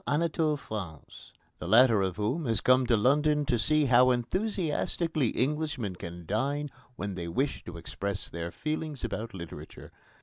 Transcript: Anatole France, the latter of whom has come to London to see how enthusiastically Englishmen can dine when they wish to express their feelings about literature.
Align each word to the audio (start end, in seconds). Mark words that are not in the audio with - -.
Anatole 0.07 0.57
France, 0.57 1.31
the 1.59 1.67
latter 1.67 2.01
of 2.01 2.15
whom 2.17 2.45
has 2.47 2.59
come 2.59 2.87
to 2.87 2.97
London 2.97 3.45
to 3.45 3.59
see 3.59 3.85
how 3.85 4.09
enthusiastically 4.09 5.31
Englishmen 5.37 5.95
can 5.95 6.25
dine 6.25 6.71
when 6.95 7.13
they 7.13 7.27
wish 7.27 7.63
to 7.65 7.77
express 7.77 8.27
their 8.27 8.49
feelings 8.49 9.03
about 9.03 9.35
literature. 9.35 9.91